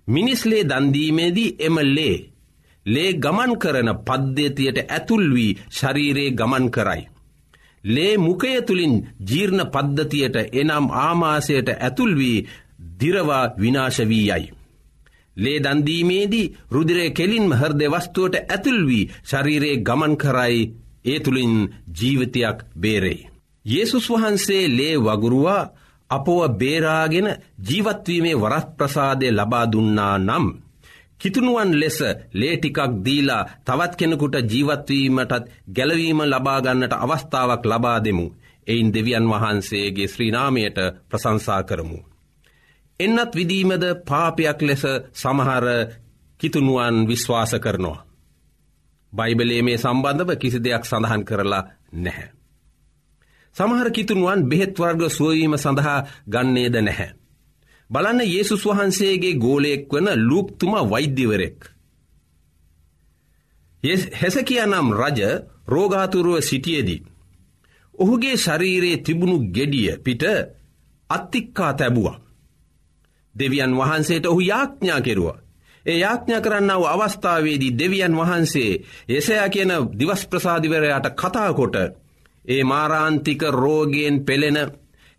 මිනිස්ලේ 0.10 0.64
දන්දීමේදී 0.66 1.56
එම 1.60 1.76
ලේ. 1.88 2.18
ලේ 2.86 3.14
ගමන් 3.16 3.54
කරන 3.58 3.90
පද්ධතියට 4.00 4.78
ඇතුල් 4.82 5.26
වී 5.34 5.58
ශරීරයේ 5.70 6.32
ගමන් 6.34 6.66
කරයි. 6.70 7.04
ලේ 7.84 8.14
මුකය 8.18 8.54
තුළින් 8.62 8.96
ජීර්ණ 9.22 9.62
පද්ධතියට 9.68 10.36
එනම් 10.54 10.86
ආමාසයට 11.00 11.70
ඇතුල් 11.72 12.14
වී 12.16 12.46
දිරවා 13.00 13.46
විනාශවී 13.58 14.26
යයි. 14.30 14.52
ලේ 15.38 15.60
දන්දීමේදී 15.60 16.52
රුදිරේ 16.72 17.10
කෙලින්ම 17.12 17.52
හර්දය 17.54 17.88
වස්තුවට 17.88 18.36
ඇතුල් 18.38 18.80
වී 18.88 19.10
ශරීරයේ 19.24 19.82
ගමන් 19.82 20.16
කරයි 20.18 20.62
ඒ 21.06 21.20
තුළින් 21.20 21.56
ජීවිතයක් 21.92 22.58
බේරෙයි. 22.76 23.28
Yesසුස් 23.66 24.08
වහන්සේ 24.10 24.66
ලේ 24.70 24.96
වගුරුවා 24.98 25.70
අපව 26.10 26.40
බේරාගෙන 26.58 27.28
ජීවත්වීමේ 27.68 28.36
වරත් 28.36 28.70
ප්‍රසාදය 28.78 29.28
ලබා 29.32 29.66
දුන්නා 29.72 30.18
නම්. 30.20 30.46
කිතුනුවන් 31.22 31.72
ලෙස 31.80 32.00
ලේටිකක් 32.34 32.80
දීලා 33.06 33.48
තවත් 33.66 33.94
කෙනෙකුට 33.96 34.36
ජීවත්වීමටත් 34.44 35.50
ගැලවීම 35.76 36.20
ලබාගන්නට 36.24 36.94
අවස්ථාවක් 36.96 37.64
ලබා 37.66 38.04
දෙමු. 38.04 38.26
එයින් 38.68 38.94
දෙවියන් 38.94 39.30
වහන්සේගේ 39.30 40.08
ශ්‍රීනාමයට 40.08 40.78
ප්‍රසංසා 41.10 41.64
කරමු. 41.64 42.00
එන්නත් 43.00 43.36
විදීමද 43.36 43.84
පාපයක් 44.06 44.60
ලෙස 44.62 44.84
සමහර 45.14 45.66
කිතුනුවන් 46.40 47.08
විශ්වාස 47.08 47.54
කරනවා. 47.56 48.06
බයිබලේ 49.14 49.62
මේ 49.62 49.78
සම්බන්ධව 49.78 50.30
කිසි 50.38 50.60
දෙයක් 50.64 50.84
සඳහන් 50.86 51.24
කරලා 51.26 51.64
නැහැ. 51.94 52.39
සමහර 53.56 53.90
කිතුනුවන් 53.92 54.42
බෙහෙත්වර්ග 54.46 55.02
සුවවීම 55.10 55.56
සඳහා 55.56 56.00
ගන්නේද 56.28 56.76
නැහැ. 56.80 57.10
බලන්න 57.90 58.22
යේසුස් 58.26 58.64
වහන්සේගේ 58.66 59.36
ගෝලයෙක් 59.36 59.84
වන 59.90 60.08
ලූක්තුම 60.20 60.74
වෛද්‍යවරෙක්. 60.90 61.60
හෙසකිය 64.14 64.62
නම් 64.62 64.88
රජ 64.94 65.20
රෝගාතුරුව 65.68 66.42
සිටියදී. 66.42 67.04
ඔහුගේ 67.96 68.38
ශරීරයේ 68.38 68.98
තිබුණු 69.00 69.38
ගෙඩිය 69.52 69.98
පිට 69.98 70.24
අත්තික්කා 71.10 71.74
තැබුවා. 71.74 72.22
දෙවියන් 73.36 73.74
වහන්සේට 73.74 74.26
ඔහු 74.26 74.42
යාඥා 74.42 75.02
කෙරුවා. 75.02 75.40
ඒ 75.86 75.98
යාඥා 75.98 76.42
කරන්නාව 76.42 76.84
අවස්ථාවේදී 76.86 77.78
දෙවියන් 77.80 78.18
වහන්සේ 78.18 78.72
එසයා 79.10 79.50
කියන 79.50 79.72
දිවස් 80.00 80.22
ප්‍රසාධිවරයාට 80.28 81.08
කතාකොට 81.12 81.76
ඒ 82.50 82.64
මාරාන්තික 82.64 83.42
රෝගයෙන් 83.54 84.16
පෙළෙන 84.22 84.58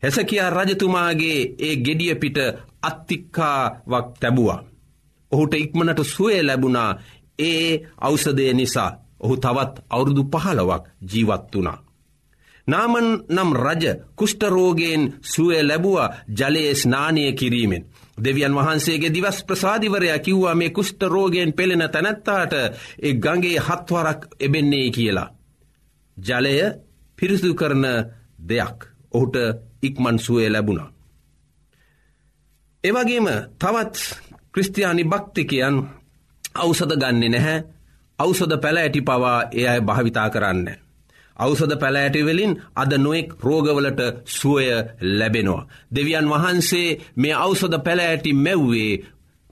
හැසකයා 0.03 0.51
රජතුමාගේ 0.51 1.41
ඒ 1.59 1.75
ගෙඩිය 1.77 2.15
පිට 2.15 2.39
අත්තික්කාවක් 2.83 4.09
තැබුවා. 4.21 4.65
ඔහුට 5.33 5.55
ඉක්මනට 5.55 6.01
සුවය 6.05 6.43
ලැබුණා 6.43 6.91
ඒ 7.41 7.69
අවසදය 7.99 8.53
නිසා 8.55 8.91
ඔහු 9.21 9.37
තවත් 9.37 9.75
අවුරුදු 9.91 10.23
පහලවක් 10.33 10.85
ජීවත් 11.11 11.55
වනා. 11.55 11.79
නාමන් 12.67 13.09
නම් 13.29 13.51
රජ 13.57 13.85
කුෂ්ටරෝගයෙන් 14.17 15.03
සුවය 15.25 15.63
ලැබුව 15.63 15.99
ජලයේ 16.31 16.75
ස්නානය 16.75 17.33
කිරීමෙන්. 17.33 17.87
දෙවියන් 18.19 18.55
වහන්සේගේ 18.55 19.15
දිවස් 19.15 19.39
ප්‍රසාධිවරයා 19.45 20.19
කිව්වා 20.19 20.55
මේ 20.55 20.71
කුෂ්ටරෝගයෙන් 20.71 21.53
පෙළෙන 21.53 21.85
තැනැත්තාට 21.91 22.53
එ 22.99 23.11
ගගේ 23.15 23.59
හත්වරක් 23.59 24.21
එබෙන්නේ 24.41 24.89
කියලා. 24.91 25.29
ජලය 26.17 26.57
පිරිසු 27.21 27.55
කරන 27.55 27.85
දෙයක් 28.49 28.79
ඔහුට 29.13 29.37
ඉක්මන් 29.83 30.19
සුවේ 30.19 30.51
ලැබුණා. 30.51 30.93
එවගේම 32.85 33.27
තවත් 33.59 33.97
ක්‍රස්තියානි 34.53 35.05
භක්තිකයන් 35.05 35.77
අවසද 36.55 36.93
ගන්නේ 36.97 37.29
නැහැ 37.29 37.59
අවසද 38.19 38.53
පැළ 38.63 38.79
ඇටි 38.79 39.01
පවා 39.01 39.39
එය 39.53 39.67
අය 39.69 39.81
භාවිතා 39.81 40.29
කරන්න. 40.31 40.69
අවසද 41.37 41.73
පැලෑටිවලින් 41.77 42.53
අද 42.75 42.93
නොෙක් 42.99 43.29
රෝගවලට 43.41 44.01
සුවය 44.27 44.67
ලැබෙනවා. 45.19 45.69
දෙවියන් 45.95 46.29
වහන්සේ 46.29 46.99
මේ 47.17 47.35
අවසද 47.37 47.75
පැලෑටි 47.85 48.33
මැව්වේ 48.35 48.93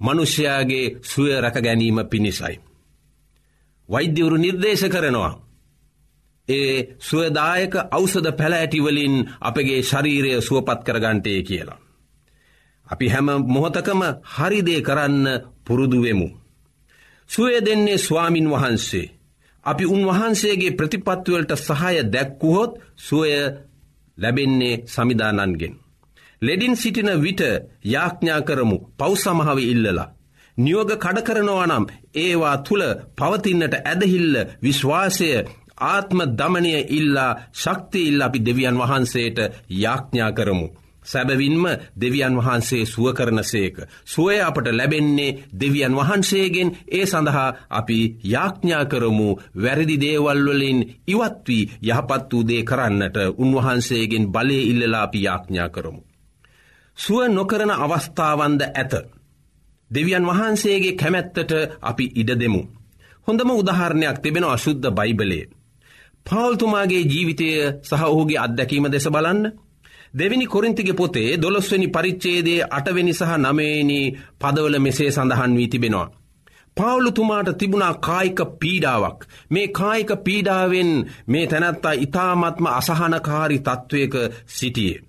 මනුෂ්‍යයාගේ 0.00 0.86
සුවය 1.02 1.40
රැක 1.40 1.56
ගැනීම 1.56 1.98
පිණිසයි. 2.10 2.56
වෛද්‍යවරු 3.88 4.36
නිර්දේශ 4.36 4.88
කරනවා. 4.88 5.47
ඒ 6.48 6.96
සුවදායක 7.00 7.74
අවසද 7.90 8.26
පැලෑටිවලින් 8.32 9.14
අපගේ 9.40 9.80
ශරීරය 9.82 10.32
සුවපත් 10.40 10.80
කරගන්ටේ 10.84 11.40
කියලා. 11.42 11.80
අපි 12.86 13.06
හැම 13.08 13.28
මොහොතකම 13.46 14.00
හරිදේ 14.34 14.80
කරන්න 14.82 15.26
පුරුදුවෙමු. 15.64 16.28
සුවය 17.30 17.58
දෙන්නේ 17.60 17.98
ස්වාමින් 17.98 18.50
වහන්සේ. 18.50 19.12
අපි 19.64 19.84
උන්වහන්සේගේ 19.86 20.70
ප්‍රතිපත්වවලට 20.70 21.52
සහය 21.58 21.96
දැක්කුහොත් 22.04 22.72
සුවය 22.98 23.32
ලැබෙන්නේ 24.18 24.82
සමිධානන්ගෙන්. 24.86 25.74
ලෙඩින් 26.42 26.76
සිටින 26.76 27.10
විට 27.22 27.42
යාඥා 27.84 28.40
කරමු 28.40 28.76
පෞසමහව 28.98 29.58
ඉල්ලලා. 29.64 30.12
නියෝග 30.56 30.90
කඩකරනවානම් 30.94 31.84
ඒවා 32.16 32.56
තුළ 32.58 32.84
පවතින්නට 33.16 33.74
ඇදහිල්ල 33.82 34.34
විශ්වාසය 34.62 35.28
ආත්ම 35.82 36.20
දමනය 36.32 36.74
ඉල්ලා 36.90 37.32
ශක්තිඉල්ල 37.54 38.20
අපි 38.22 38.38
දෙවියන් 38.40 38.76
වහන්සේට 38.76 39.38
යාඥා 39.70 40.32
කරමු. 40.32 40.68
සැබවින්ම 41.04 41.64
දෙවියන් 41.96 42.36
වහන්සේ 42.36 42.86
සුව 42.86 43.12
කරන 43.12 43.40
සේක. 43.42 43.76
සුවය 44.04 44.40
අපට 44.40 44.66
ලැබෙන්නේ 44.70 45.36
දෙවියන් 45.52 45.94
වහන්සේගෙන් 45.94 46.70
ඒ 46.88 47.06
සඳහා 47.06 47.54
අපි 47.70 47.98
යාඥා 48.24 48.84
කරමු 48.84 49.28
වැරදි 49.56 49.96
දේවල්වලින් 49.96 50.80
ඉවත් 51.06 51.48
වී 51.48 51.68
යහපත් 51.82 52.32
වූ 52.32 52.42
දේ 52.44 52.62
කරන්නට 52.62 53.16
උන්වහන්සේගෙන් 53.36 54.24
බලය 54.28 54.58
ඉල්ලලා 54.62 55.02
අපි 55.02 55.22
යාඥා 55.22 55.68
කරමු. 55.68 56.02
සුව 56.98 57.20
නොකරන 57.28 57.70
අවස්ථාවන්ද 57.72 58.60
ඇත. 58.64 58.92
දෙවියන් 59.90 60.26
වහන්සේගේ 60.26 60.92
කැමැත්තට 60.92 61.52
අපි 61.80 62.04
ඉඩ 62.14 62.30
දෙමු. 62.34 62.62
හොඳම 63.26 63.50
උදාහරණයක් 63.52 64.18
තිබෙන 64.18 64.44
අශුද්ධ 64.46 64.90
බයිබලේ. 64.90 65.57
පවල්තුමාගේ 66.28 67.02
ජීවිතය 67.04 67.48
සහ 67.82 68.02
ඔහුගේ 68.04 68.38
අත්දැකීම 68.38 68.86
දෙස 68.86 69.06
බලන්න. 69.06 69.42
දෙවිනි 70.14 70.46
කොරින්තිගේ 70.46 70.94
පොතේ 70.94 71.30
දොළොස්වනි 71.36 71.88
පරිච්චේදේ 71.88 72.66
අටවෙනි 72.70 73.12
සහ 73.14 73.32
නමේනි 73.38 74.00
පදවල 74.38 74.76
මෙසේ 74.78 75.10
සඳහන් 75.10 75.56
වී 75.56 75.68
තිබෙනවා. 75.68 76.08
පවුලුතුමාට 76.76 77.48
තිබුණා 77.54 77.94
කායික 77.96 78.40
පීඩාවක්. 78.60 79.18
මේ 79.50 79.68
කායික 79.70 80.10
පීඩාවෙන් 80.24 80.90
මේ 81.26 81.46
තැනැත්තා 81.46 81.98
ඉතාමත්ම 81.98 82.66
අසහනකාරි 82.70 83.58
තත්ත්වයක 83.60 84.14
සිටියේ. 84.48 85.02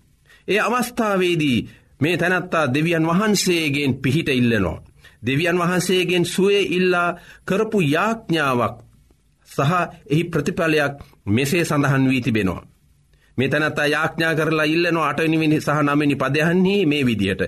ඒ 0.47 0.59
අවස්ථාවේදී 0.59 1.57
මේ 2.01 2.17
තැනැත්තා 2.17 2.73
දෙවියන් 2.73 3.07
වහන්සේගෙන් 3.07 3.93
පිහිට 3.95 4.29
ඉල්ලනෝ. 4.31 4.77
දෙවියන් 5.25 5.57
වහන්සේගෙන් 5.57 6.25
සුවේ 6.25 6.63
ඉල්ලා 6.69 7.09
කරපු 7.45 7.79
යාඥාවක් 7.87 8.88
සහ 9.49 9.71
එහි 10.07 10.23
ප්‍රතිඵලයක් 10.25 10.93
මෙසේ 11.27 11.63
සඳහන් 11.65 12.09
වී 12.09 12.21
තිබෙනවා. 12.21 12.63
මෙතනත්තා 13.37 13.87
යාඥා 13.87 14.35
කරලා 14.35 14.67
ඉල්ලනවා 14.67 15.09
අටනිවිනි 15.09 15.61
සහ 15.61 15.79
නමිනි 15.83 16.15
පදයන්හි 16.15 16.75
මේ 16.85 17.05
විදිහට. 17.05 17.41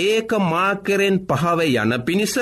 ඒක 0.00 0.30
මාකරෙන් 0.44 1.16
පහව 1.28 1.60
යන 1.74 1.92
පිණිස 2.02 2.36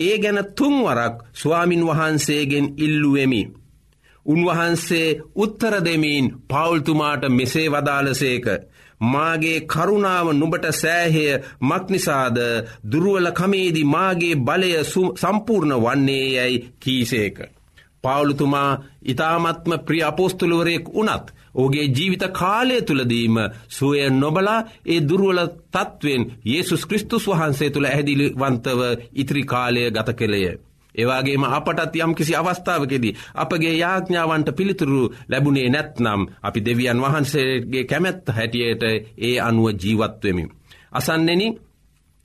ඒ 0.00 0.16
ගැන 0.18 0.38
තුන්වරක් 0.56 1.14
ස්වාමින් 1.32 1.86
වහන්සේගෙන් 1.86 2.66
ඉල්ලුවෙමි. 2.76 3.42
උන්වහන්සේ 4.26 5.08
උත්තර 5.36 5.74
දෙමීන් 5.84 6.26
පවුල්තුමාට 6.48 7.22
මෙසේ 7.30 7.68
වදාලසේක. 7.68 8.46
මාගේ 9.02 9.58
කරුණාව 9.62 10.28
නුබට 10.32 10.66
සෑහය 10.72 11.26
මක්නිසාද 11.62 12.38
දුරුවල 12.84 13.28
කමේදි 13.32 13.82
මාගේ 13.86 14.36
බලය 14.38 14.72
සම්පූර්ණ 15.16 15.74
වන්නේ 15.76 16.26
යැයි 16.28 16.64
කීසේක. 16.80 17.36
පවුලුතුමා 18.06 18.70
ඉතාමත්ම 19.04 19.72
ප්‍රිය 19.80 20.02
අපෝස්තුළුවරයෙක් 20.04 20.86
වනත් 20.90 21.26
ඕගේ 21.54 21.86
ජීවිත 21.88 22.24
කාලය 22.32 22.76
තුළදීම 22.82 23.36
සුවය 23.68 24.10
නොබලා 24.12 24.60
ඒ 24.86 25.00
දුරුවල 25.02 25.40
තත්ත්වෙන් 25.72 26.22
ඒසුස් 26.46 26.82
කෘස්තුස් 26.84 27.24
වහන්සේ 27.28 27.70
තුළ 27.70 27.88
ඇදිලිවන්තව 27.88 28.80
ඉත්‍රි 29.14 29.42
කාලය 29.44 29.82
ගත 29.90 30.08
කෙළේය. 30.14 30.56
ඒවාගේම 30.94 31.44
අපටත් 31.48 31.96
යම් 31.96 32.12
කිසි 32.14 32.34
අවස්ථාවකෙදී. 32.34 33.16
අපගේ 33.34 33.74
යාඥාවන්ට 33.74 34.48
පිළිතුරු 34.52 35.02
ලැබුණේ 35.28 35.68
නැත්නම් 35.68 36.20
අපි 36.42 36.60
දෙවියන් 36.62 37.02
වහන්සේගේ 37.02 37.84
කැමැත්ත 37.84 38.26
හැටියට 38.30 38.82
ඒ 39.18 39.36
අනුව 39.40 39.66
ජීවත්වමි. 39.74 40.44
අසන්නෙන 40.92 41.42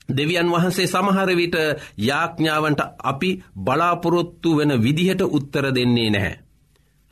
දෙවියන් 0.08 0.48
වහන්සේ 0.48 0.86
සමහරවිට 0.86 1.56
යාඥාවන්ට 1.98 2.80
අපි 3.02 3.30
බලාපොරොත්තු 3.56 4.56
වෙන 4.56 4.82
විදිහට 4.82 5.22
උත්තර 5.28 5.64
දෙන්නේ 5.74 6.10
නැහැ. 6.10 6.38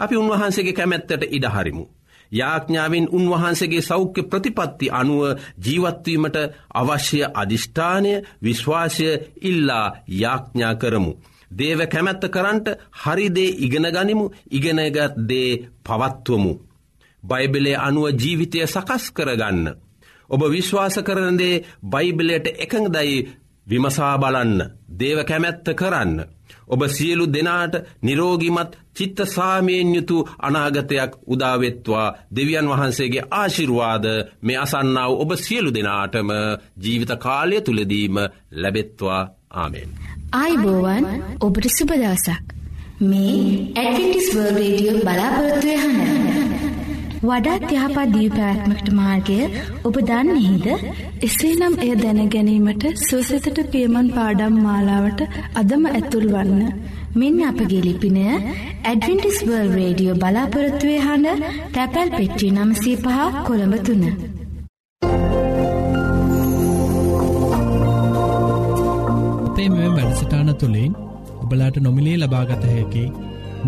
අපි 0.00 0.16
උන්වහන්සේගේ 0.16 0.72
කැමැත්තට 0.72 1.22
ඉඩහරිමු. 1.29 1.85
යාඥාවෙන් 2.33 3.09
උන්වහන්සේගේ 3.11 3.83
සෞඛ්‍ය 3.83 4.22
ප්‍රතිපත්ති 4.24 4.92
අනුව 4.92 5.22
ජීවත්වීමට 5.59 6.37
අවශ්‍ය 6.74 7.20
අධිෂ්ඨානය 7.35 8.12
විශ්වාසය 8.42 9.09
ඉල්ලා 9.42 9.87
යාඥා 10.14 10.74
කරමු. 10.74 11.12
දේව 11.50 11.81
කැමැත්ත 11.87 12.24
කරන්ට 12.29 12.66
හරිදේ 12.94 13.57
ඉගෙන 13.59 13.87
ගනිමු 13.88 14.26
ඉගෙනගත් 14.50 14.98
දේ 15.29 15.50
පවත්වමු. 15.85 16.53
බයිබලේ 17.22 17.76
අනුව 17.79 18.07
ජීවිතය 18.14 18.66
සකස් 18.66 19.05
කරගන්න. 19.11 19.66
ඔබ 20.30 20.42
විශ්වාස 20.48 20.96
කරනදේ 21.00 21.62
බයිබලයට 21.84 22.46
එකඟදයි 22.56 23.16
විමසා 23.66 24.14
බලන්න 24.18 24.60
දේව 24.92 25.18
කැමැත්ත 25.24 25.66
කරන්න. 25.74 26.14
ඔබ 26.66 26.82
සියලු 26.88 27.24
දෙනාට 27.26 27.74
නිරෝගිමත් 28.02 28.72
චිත්ත 28.94 29.18
සාමයෙන් 29.26 29.94
යුතු 29.94 30.18
අනාගතයක් 30.38 31.12
උදාවෙත්වා 31.26 32.06
දෙවියන් 32.30 32.70
වහන්සේගේ 32.70 33.28
ආශිරුවාද 33.32 34.06
මේ 34.42 34.58
අසන්නාව 34.58 35.12
ඔබ 35.16 35.30
සියලු 35.36 35.70
දෙනාටම 35.70 36.30
ජීවිත 36.82 37.12
කාලය 37.18 37.60
තුළදීම 37.60 38.16
ලැබෙත්වා 38.52 39.22
ආමෙන්. 39.52 39.90
ආයිබෝවන් 40.34 41.04
ඔබට 41.40 41.66
සුබදවසක්. 41.70 42.46
මේ 43.02 43.36
ඇඩවිටිස්වර් 43.76 44.50
රේඩියෝ 44.54 44.98
බලාපොරත්තුවය 45.00 45.76
හන්න. 45.76 46.49
වඩාත් 47.20 47.64
යහපත් 47.68 48.12
දීපෑත්මකට 48.12 48.87
මාර්ගය 48.92 49.35
ඔබ 49.85 49.96
දන්නෙහිද? 50.02 50.66
එසේනම් 51.22 51.74
එය 51.78 51.90
දැන 51.96 52.20
ගැනීමට 52.28 52.85
සුවසතට 53.00 53.59
පියමන් 53.72 54.09
පාඩම් 54.14 54.54
මාලාවට 54.59 55.20
අදම 55.54 55.83
ඇතුල් 55.88 56.24
වන්න. 56.30 56.62
මෙන්න 57.14 57.42
අපගේ 57.42 57.83
ලිපිනය 57.83 58.22
ඇඩවිටිස්වර්ල් 58.85 59.68
රේඩියෝ 59.74 60.14
බලාපොරත්තුවේ 60.14 61.00
හඬ 61.00 61.44
තැපැල් 61.74 62.14
පෙට්ටිය 62.14 62.50
නමසී 62.52 62.96
පහ 62.98 63.37
කොළඹ 63.48 63.76
තුන්න. 63.83 64.06
අපේ 69.44 69.68
මෙ 69.68 69.92
වැඩසටාන 69.92 70.54
තුළින් 70.56 70.96
ඔබලාට 71.42 71.76
නොමිලේ 71.80 72.16
ලබාගත 72.16 72.66
හැකි 72.66 73.06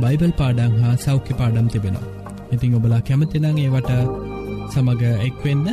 බයිබල් 0.01 0.35
පාඩං 0.41 0.81
හා 0.81 0.97
සෞඛ්‍ය 0.99 1.33
පාඩම් 1.35 1.69
තිබෙනවා. 1.69 2.22
ඉතිං 2.53 2.75
ඔබලා 2.75 3.03
කැමතිනං 3.03 3.49
ඒවට 3.55 3.91
සමඟ 4.71 5.03
එක්වෙන්න 5.23 5.67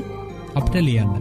අපට 0.55 0.73
ලියන්න. 0.79 1.13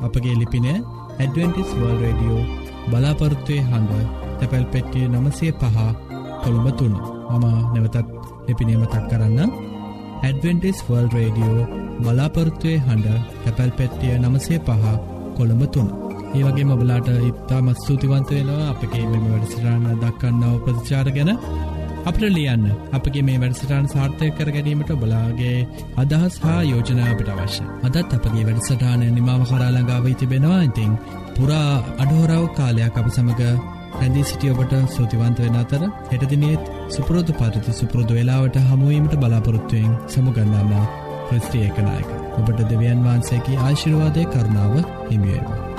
අපගේ 0.00 0.34
ලිපින 0.34 0.66
ඇඩවෙන්ටිස් 0.68 1.70
වර්ල් 1.72 1.98
රඩියෝ 2.02 2.42
බලාපොරත්තුවය 2.90 3.58
හඬ 3.62 3.92
තැපැල් 4.38 4.66
පෙට්ටිය 4.72 5.06
නමසය 5.08 5.48
පහ 5.54 5.78
කොළඹ 6.42 6.68
තුන්න 6.78 6.94
මම 7.30 7.46
නැවතත් 7.72 7.96
ලිපිනීමතක් 8.46 8.94
කරන්න 9.10 9.50
ඇඩවෙන්ටිස් 10.22 10.78
වර්ල් 10.86 11.08
රඩියෝ 11.14 11.68
බලාපොරත්තුවය 12.02 12.74
හඬ 12.78 13.18
තැපැල් 13.42 13.72
පෙට්ටිය 13.72 14.14
නමසය 14.18 14.54
පහ 14.60 14.86
කොළඹ 15.36 15.64
තුන්න 15.74 15.90
ඒ 16.30 16.42
වගේ 16.44 16.64
මොබලාට 16.64 17.08
ඉත්තා 17.22 17.60
මත් 17.60 17.78
සූතිවන්ත 17.80 18.30
වෙනවා 18.30 18.70
අපගේ 18.72 19.06
මෙම 19.06 19.24
වැඩසිරාණ 19.26 19.86
දක්කන්නව 20.02 20.56
ප්‍රතිචාර 20.64 21.08
ගැන. 21.10 21.30
අපට 22.02 22.22
ලියන්න. 22.28 22.64
අපගේ 22.92 23.22
මේ 23.22 23.38
වැඩසටාන් 23.38 23.88
සාර්ථය 23.88 24.30
කර 24.32 24.50
ගැනීමට 24.50 24.92
බලාගේ 24.96 25.66
අදහස් 25.96 26.38
හා 26.40 26.60
යෝජනාවට 26.64 27.28
අවශ්‍ය. 27.30 27.64
අදත් 27.84 28.14
අපගේ 28.16 28.44
වැඩසටානය 28.44 29.10
නිමාව 29.10 29.42
කරාළඟාවයි 29.46 30.14
තිබෙනවා 30.14 30.62
ඉතිං 30.62 30.92
පුරා 31.34 31.74
අඩහෝරාව 31.98 32.46
කාලයක් 32.54 32.96
අප 32.96 33.08
සමඟ 33.08 33.44
රැඳී 33.92 34.24
සිටිය 34.24 34.52
ඔබට 34.52 34.74
සෝතිවන්ත 34.88 35.40
වෙන 35.40 35.56
අතර 35.56 35.82
හෙටදිනෙත් 36.10 36.70
සුපරෝධ 36.90 37.32
පරිති 37.34 37.72
සුපුරෘදු 37.72 38.14
වෙලාවට 38.14 38.60
හමුවීමට 38.66 39.16
බලාපොරොත්තුවයෙන් 39.16 39.96
සමුගන්නාම 40.08 40.70
ක්‍රස්ටිය 41.26 41.66
එකනායක 41.66 42.14
ඔබට 42.36 42.62
දෙවියන් 42.66 43.04
වහන්සේකි 43.04 43.60
ආශිරවාදය 43.60 44.24
කරුණාව 44.28 44.78
හිමියේවා. 45.08 45.69